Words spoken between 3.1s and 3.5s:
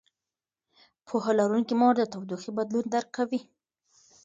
کوي.